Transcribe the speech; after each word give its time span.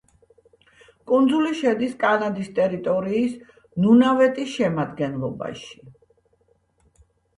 კუნძული 1.11 1.51
შედის 1.59 1.91
კანადის 2.05 2.49
ტერიტორიის 2.61 3.35
ნუნავუტის 3.85 4.57
შემადგენლობაში. 4.57 5.81